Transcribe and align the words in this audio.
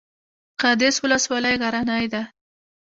قادس 0.61 0.95
ولسوالۍ 1.03 1.55
غرنۍ 1.61 2.05
ده؟ 2.13 2.23